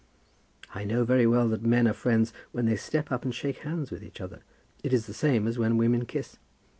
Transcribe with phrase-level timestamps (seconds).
[0.73, 3.91] "I know very well that men are friends when they step up and shake hands
[3.91, 4.41] with each other.
[4.83, 6.37] It is the same as when women kiss."